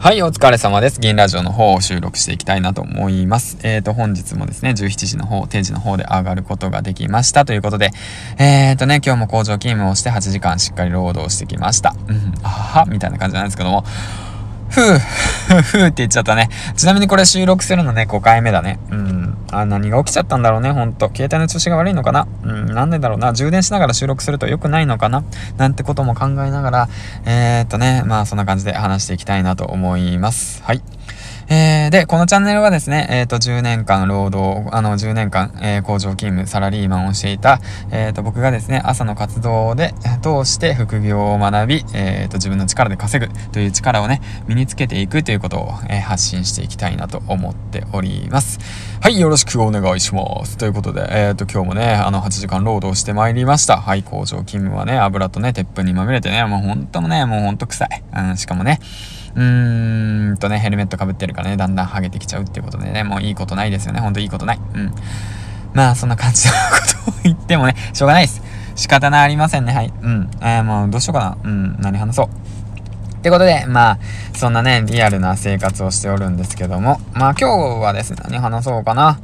[0.00, 1.00] はい、お疲れ様です。
[1.00, 3.58] 銀ラジオの方を収録していきたいなと思います。
[3.64, 7.90] えっ、ー、と、本日もですね、17時の方、定時の方で上がることができましたということで、
[8.38, 11.96] えっ、ー、とね、今日も工場勤務をして8時間しっかり労働してきました。
[12.06, 13.82] うん、あは、みたいな感じなんですけども、
[14.70, 14.98] ふぅ、
[15.62, 16.48] ふぅって言っちゃったね。
[16.76, 18.78] ちなみにこれ収録するのね、5回目だね。
[18.92, 19.27] うん。
[19.50, 21.06] あ、何が起きちゃったんだろうね、ほんと。
[21.08, 22.28] 携帯の調子が悪いのかな？
[22.44, 23.32] うん、なんでだろうな？
[23.32, 25.24] 充電しながら収録すると良くないのかな？
[25.56, 26.88] なんてことも考えながら、
[27.24, 30.62] えー、っとね、まあそんな感じで話していきたいなと思います。
[30.62, 30.82] はい。
[31.50, 48.58] えー、で、このチャンネルはですね、えっ、ー、と、10年間労働、あの、10年間、えー、工場勤務、サラリーマンをしていた、えっ、と、僕がですね、朝の活動で、通して副業を学び、えっ、と、自分の力で稼ぐという力をね、身につけていくということを、え発信していきたいなと思っております。
[49.00, 50.58] はい、よろしくお願いします。
[50.58, 53.78] ということで、えっ、と、今日もね、あの、8時間労働してまいりました。
[53.78, 58.02] はい、工場勤務はね、油とね、鉄粉にまみれてね、もう本当もね、もうほんと臭い。
[58.14, 58.80] うん、しかもね、
[59.38, 64.00] うーんとね、ヘルメットかぶってるからね、だんだんハゲてきちゃうっていうことでね、もういいことないですよね。
[64.00, 64.60] ほんといいことない。
[64.74, 64.92] うん。
[65.74, 66.58] まあ、そんな感じのこ
[67.04, 68.42] とを言ってもね、しょうがないです。
[68.74, 69.72] 仕方なありませんね。
[69.72, 69.92] はい。
[70.02, 70.28] うん。
[70.40, 71.38] えー、もうどうしようかな。
[71.44, 71.76] うん。
[71.78, 72.26] 何話そう。
[72.26, 73.98] ってことで、まあ、
[74.34, 79.20] そんなね、リアルな生活をしておるんですけども、まあ今日はですね、何話そうかな。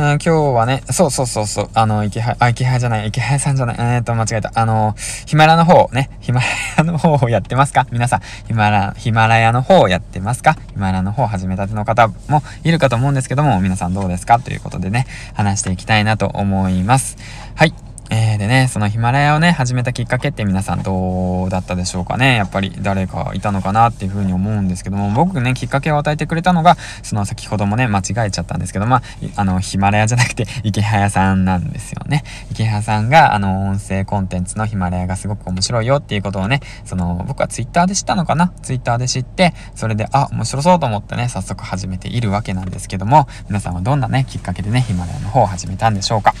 [0.00, 4.50] うん、今日はね、そうそうそうそう、あの、池原、あ、池原じゃない、池原さんじゃない、えー、っと、間違えた。
[4.54, 4.94] あの、
[5.26, 6.46] ヒマラの方ね、 ヒマラ
[6.78, 7.86] ヤの方をやってますか？
[7.92, 10.56] 皆さん、ヒマラ、ヒマラヤの方をやってますか？
[10.72, 14.38] ヒマラの方始めたての方もいるかと思うんですけども、皆さんどうですか？
[14.38, 17.18] ということでね、話していきたいなと思います。
[17.54, 17.74] はい。
[18.12, 22.34] えー、でね、そのヒマラヤをね、始めたきっかけって皆さんどうだったでしょうかね。
[22.34, 29.02] やっぱり誰かいたのかなっていうふうに思うんですけども、僕ね、きっかけを与えてくれたのが、その先ほどもね、間違えちゃったんですけど、まあ、
[29.36, 32.24] あの、ヒマラヤじゃなくて、池早さんなんですよね。
[32.50, 38.52] 池早さんが、あの、音声コンテンツのヒマラヤがすごく面白いよっていうことをね、その、僕はツイッターで知ったのかな？
[38.62, 46.34] ツイッターで知って、それで、あ、面白そうと思ってね、早速始めているわけなんですけども、皆さんはどんなね、きっかけでね、ヒマラヤの方を始めたんでしょうか？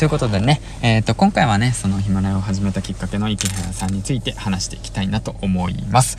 [0.00, 6.16] ということでね、えっ、ー、と、今回はね、そのヒマラヤを始めたきっかけの池原さんについて話していきたいなと思います。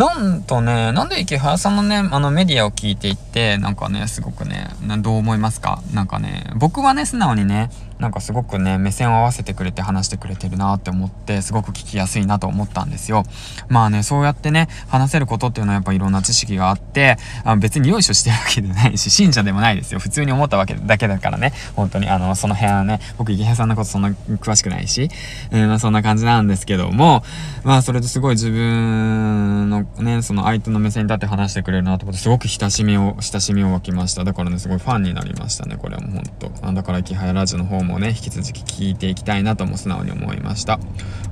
[0.00, 5.82] なんとね、なんで池原さんのね、あのメディアを聞いていって、なんかね、すごくね、どう思いますか？
[5.92, 7.68] なんかね、僕はね、素直にね、
[7.98, 13.24] なんかすごくね、目線を合わせてくれて話してくれてるなって思って、すごく聞きやすいなと思ったんですよ。
[13.68, 20.00] まあね、そうやってね、話せることっていうのはやっぱいろんな知識があって、あ別によいしょしてるわけでないし、信者でもないですよ。
[20.00, 25.10] 普通に思ったわけだけだからね、本当に、あの、その辺はね、僕、池原さんのことそんな詳しくないし、
[25.50, 27.22] うん、まあそんな感じなんですけども、
[27.64, 34.24] まあそれですごい自分のね、その相手の目線に立って話してくれるなと思って、すごく親しみを、親しみを湧きました。
[34.24, 36.22] だからね、すごいファンになりましたね、これはもう本
[36.62, 36.72] 当。
[36.72, 40.78] だから、池原ラジオの方もね、引き続き聞いていきたいなとも素直に思いました。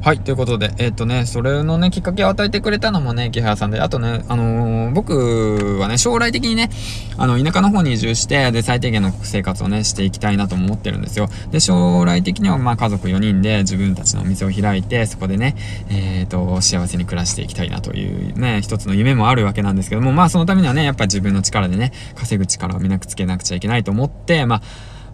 [0.00, 6.70] はい、ということで、えっ、ー、とね、それのね、きっかけを与えてくれたのもね、木原さんで、あとね、あのー、僕はね、将来的にね、
[7.16, 11.28] あの、田舎の方に移住して、で、最低限の生活をね、していきたいなと思ってるんですよ。
[11.50, 15.56] で、将来的には、まあ、家族4人で自分たちのお店を開いて、そこでね、
[15.90, 24.62] えっ、ー、と、幸せに暮らしていきたいなというね、一つの夢もあるわけなんですけども、まあ、そのためにはね、やっぱり自分の力でね、稼ぐ力をみなくつけなくちゃいけないと思って、まあ、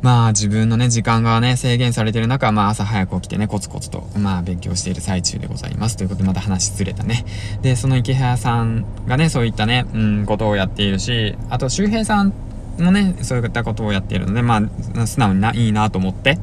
[0.02, 5.96] まあ自分のね、時間がね、制限されてる中、まあ朝早く起きてね、コツコツと、まあ勉強している最中でございます。
[5.96, 7.24] ということでまた話ずれたね。
[7.62, 12.34] で、その池原さんがね、そういったね、うん、ことをやっているし、あと周平さん
[12.78, 14.60] もね、そういったことをやっているので、ま
[14.96, 16.38] あ、素直にな、いいなと思って、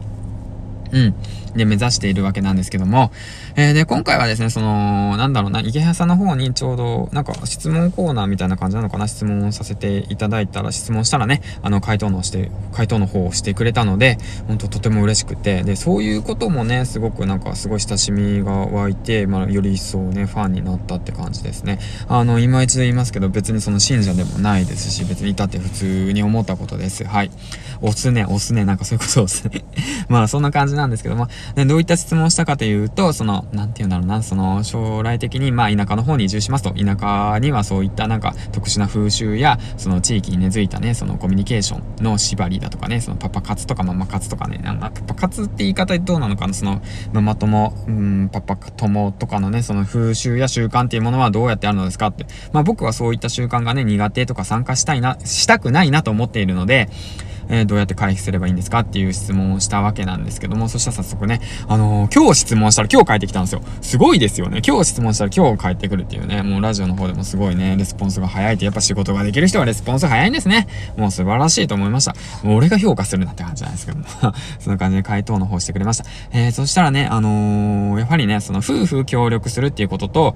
[0.91, 1.15] うん。
[1.55, 3.11] で、目指しているわけなんですけども、
[3.55, 21.79] えー、で、今回はですね、その、なんだろうな、池原さんの方にちょうど、なんか質問コーナーみたいな感じなのかな、質問をさせていただいたら、質問したらね、あの、回答のして、回答の方をしてくれたので、本当とても嬉しくて、で、そういうこともね、すごくなんかすごい親しみが湧いて、まあ、より一層ね、ファンになったって感じですね。
[22.07, 27.03] あの、今一度言いますけど、別にその信者でもないですし、別にいたって普通に思ったことです。
[27.03, 27.31] はい。
[27.81, 29.63] 押すね、押すね、なんかそういうことをすね。
[30.07, 46.81] まあ、そんな感じなんですけども、でどういった質問をしたかというと、その、なんて言うんだろうな、その、将来的に、まあ、田舎の方に移住しますと、田舎にはそういったなんか特殊な風習や、その地域に根付いたね、そのコミュニケーションの縛りだとかね、そのパパ活とかママ活とかね、なんかパパ活って言い方どうなのかな、その、
[47.13, 52.25] ママ友、うん、パパ友とかのね、その風習や習慣っていうものはどうやってあるのですかって。
[52.53, 56.89] まあ、僕はそういった習慣がね、苦手とか参加したいな、したくないなと思っているので、
[57.51, 63.61] えー、どうやって回避すればいいんですかっていう質問をしたわけなんですけども、そしたら早速ね、あのー、今日質問したら今日帰ってきたんですよ。
[63.81, 64.61] すごいですよね。
[64.65, 70.67] 今日質問したら今日帰ってくるっていうね、もうラジオの方でもすごいね、レスポンスが早いって、やっぱ仕事ができる人はレスポンス早いんですね。
[70.97, 72.15] もう素晴らしいと思いました。
[72.43, 74.05] もう俺が評価するなって感じじゃなんですけども。
[74.59, 76.05] そんな感じで回答の方してくれました。
[76.31, 80.35] えー、そしたらね、あのー、やはりね、その夫婦協力するっていうことと、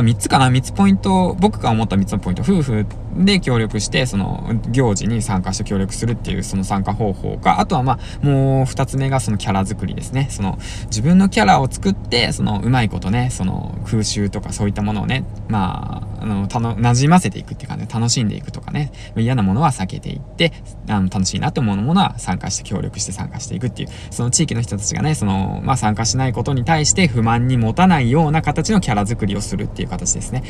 [0.00, 10.28] あ、3つかな ?3 つポイント、僕が思った3つのポイント、夫婦で協力して、その、行事に参加して協力するっていう、その参加方法か、あとはまあ、もう2つ目がそのキャラ作りですね。
[10.30, 20.52] その、自分のキャラを作って、その、うまいことね、その、空襲とかそういったものをね、まあ、あの、たの、馴染ませていくっていう感じで楽しんでいくとかね、嫌なものは避けていって、
[20.88, 30.42] あの、楽しいなと思うものは参加して協力して参加していくっていう、その地域の人たちがね、その、まあ、参加しないことに対して不満に持たないような形のキャラ作りをするっていう形ですね。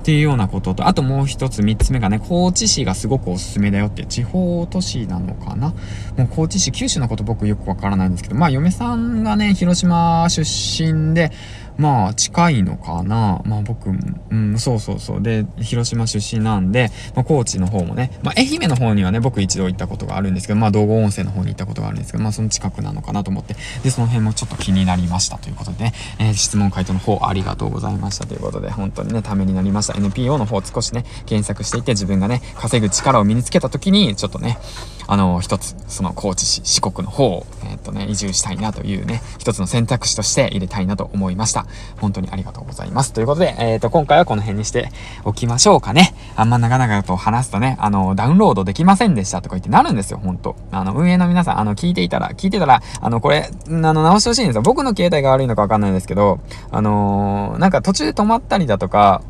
[0.00, 5.74] っていうようなことと、あともう一つ、三つ目がね、高知市がすごくおすすめだよって地方都市なのかな
[6.16, 11.32] もう高知市、九州のこと僕よくわからないんですけど、まあ嫁さんがね、広島出身で、
[11.76, 13.42] まあ、近いのかな。
[13.44, 15.22] まあ僕、うん、そうそうそう。
[15.22, 29.94] で、広島出身なんで、まあ高知の方もね、まあ愛媛の方にはね、僕一度行ったことがあるんですけど、まあ道後温泉の方に行ったことがあるんですけど、まあその近くなのかなと思って、で、その辺もちょっと気になりましたということでね、えー、質問回答の方ありがとうございましたということで、本当にね、ためになりました。
[29.98, 34.58] NPO の方少しね、検索していて自分がね、稼ぐ力を身につけた時に、ちょっとね、
[35.06, 41.66] あの、一つ、その高知市、四国の方を、えー、っとね、移住したいなというね、一つの選択肢として入れたいなと思いました。
[42.00, 43.12] 本当にありがとうございます。
[43.12, 44.90] ということで、えー、っと、今回はこの辺にして
[45.24, 46.14] おきましょうかね。
[46.36, 54.62] あんま長々と話すとね、あの、ダウンロードできませんでしたとか言ってなるんですよ、本当あの、運営の皆さん、あの、聞いていたら、聞いてたら、あの、これ、あの、直してほしいんですよ。
[54.62, 56.40] 僕の携帯が悪いのかわかんないですけど、
[56.70, 59.22] あのー、なんか途中で止まったりだとか、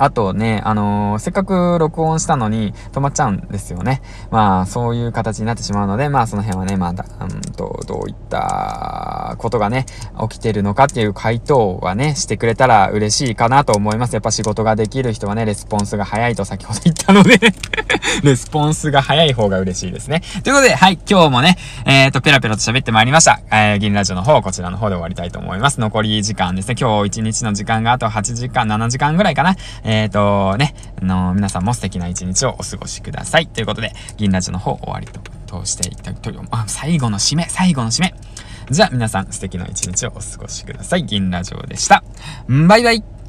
[0.00, 4.00] あとね、あのー、せっかく録音したのに止まっちゃうんですよね。
[4.30, 9.84] まあ、そういう形になってしまうので、まあ、その辺はね、まだ、うんと、どういったことがね、
[10.30, 14.14] 起きてるのかっていう回答はね、してくれたら嬉しいかなと思います。
[14.14, 17.38] やっぱ仕事ができる人はね、レスポンスが早いと先ほど言ったので
[18.24, 20.22] レスポンスが早い方が嬉しいですね。
[20.42, 23.40] ということで、はい、今日もね、えっ、ー、と、ペラペラと喋ってまいりました。
[23.52, 25.78] えー、銀ラジオの方、こちらの方で終わりたいと思います。
[25.78, 26.76] 残り時間ですね。
[26.80, 29.56] 今日1日の時間があと8時間、7時間ぐらいかな。
[30.06, 33.46] っ、ー、とね、あの、皆さんも素敵な一日をお過ごしください。
[33.46, 35.20] ということで、銀ラジオの方終わりと
[35.62, 36.76] 通していただきたいと思います。
[36.76, 38.14] 最後の締め、最後の締め。
[38.70, 41.04] じゃあ皆さん素敵な一日をお過ごしください。
[41.04, 42.04] 銀ラジオでした。
[42.48, 43.19] バイバイ